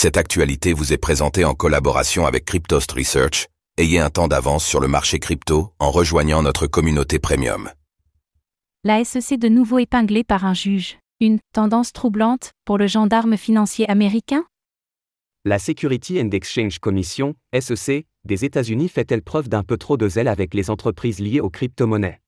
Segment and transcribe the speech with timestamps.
[0.00, 3.48] Cette actualité vous est présentée en collaboration avec Cryptost Research.
[3.78, 7.68] Ayez un temps d'avance sur le marché crypto en rejoignant notre communauté premium.
[8.84, 10.98] La SEC de nouveau épinglée par un juge.
[11.18, 14.44] Une tendance troublante pour le gendarme financier américain?
[15.44, 20.28] La Security and Exchange Commission, SEC, des États-Unis fait-elle preuve d'un peu trop de zèle
[20.28, 22.20] avec les entreprises liées aux crypto-monnaies?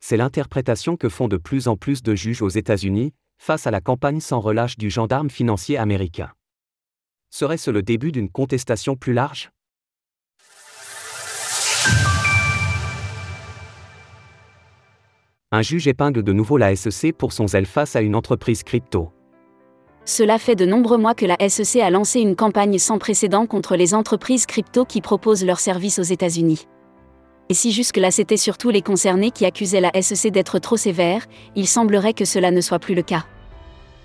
[0.00, 3.80] C'est l'interprétation que font de plus en plus de juges aux États-Unis, face à la
[3.80, 6.30] campagne sans relâche du gendarme financier américain.
[7.36, 9.50] Serait-ce le début d'une contestation plus large?
[15.50, 19.10] Un juge épingle de nouveau la SEC pour son zèle face à une entreprise crypto.
[20.04, 23.74] Cela fait de nombreux mois que la SEC a lancé une campagne sans précédent contre
[23.74, 26.68] les entreprises crypto qui proposent leurs services aux États-Unis.
[27.48, 31.66] Et si jusque-là c'était surtout les concernés qui accusaient la SEC d'être trop sévère, il
[31.66, 33.26] semblerait que cela ne soit plus le cas.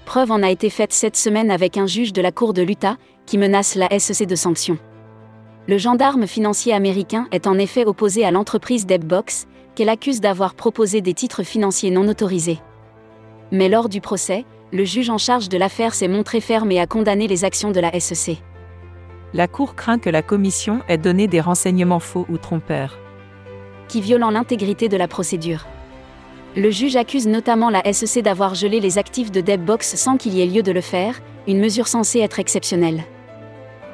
[0.10, 2.98] Preuve en a été faite cette semaine avec un juge de la Cour de l'Utah,
[3.28, 4.80] qui menace la SEC de sanctions.
[5.68, 11.02] Le gendarme financier américain est en effet opposé à l'entreprise Debbox, qu'elle accuse d'avoir proposé
[11.02, 12.58] des titres financiers non autorisés.
[13.52, 16.88] Mais lors du procès, le juge en charge de l'affaire s'est montré ferme et a
[16.88, 18.38] condamné les actions de la SEC.
[19.36, 22.98] La Cour craint que la Commission ait donné des renseignements faux ou trompeurs.
[23.88, 25.68] Qui violant l'intégrité de la procédure.
[26.56, 30.42] Le juge accuse notamment la SEC d'avoir gelé les actifs de Debbox sans qu'il y
[30.42, 33.04] ait lieu de le faire, une mesure censée être exceptionnelle.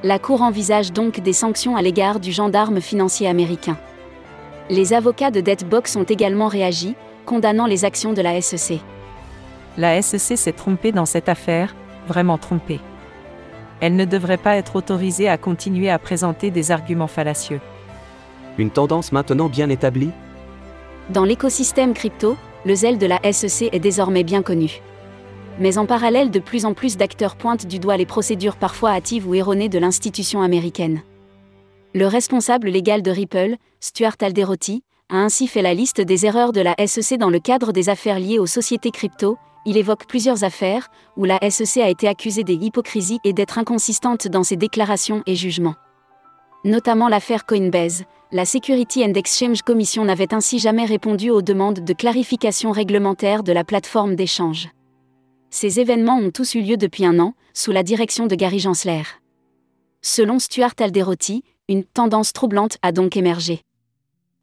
[0.04, 3.78] La Cour envisage donc des sanctions à l'égard du gendarme financier américain.
[4.70, 8.80] Les avocats de Debbox ont également réagi, condamnant les actions de la SEC.
[9.78, 11.76] La SEC s'est trompée dans cette affaire,
[12.08, 12.80] vraiment trompée.
[13.82, 17.60] Elle ne devrait pas être autorisée à continuer à présenter des arguments fallacieux.
[18.58, 20.12] Une tendance maintenant bien établie
[21.12, 24.82] Dans l'écosystème crypto, le zèle de la SEC est désormais bien connu.
[25.60, 29.28] Mais en parallèle, de plus en plus d'acteurs pointent du doigt les procédures parfois hâtives
[29.28, 31.04] ou erronées de l'institution américaine.
[31.94, 36.62] Le responsable légal de Ripple, Stuart Alderotti, a ainsi fait la liste des erreurs de
[36.62, 39.38] la SEC dans le cadre des affaires liées aux sociétés crypto.
[39.68, 44.28] Il évoque plusieurs affaires où la SEC a été accusée des hypocrisies et d'être inconsistante
[44.28, 45.76] dans ses déclarations et jugements.
[46.64, 51.94] Notamment l'affaire Coinbase, la Security and Exchange Commission n'avait ainsi jamais répondu aux demandes de
[51.94, 54.68] clarification réglementaire de la plateforme d'échange.
[55.52, 59.04] Ces événements ont tous eu lieu depuis un an, sous la direction de Gary Gensler.
[60.02, 63.62] Selon Stuart Alderotti, une tendance troublante a donc émergé.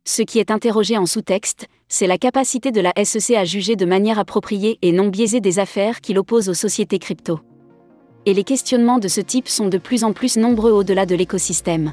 [0.07, 3.85] Ce qui est interrogé en sous-texte, c'est la capacité de la SEC à juger de
[3.85, 7.41] manière appropriée et non biaisée des affaires qui l'opposent aux sociétés crypto.
[8.25, 11.93] Et les questionnements de ce type sont de plus en plus nombreux au-delà de l'écosystème.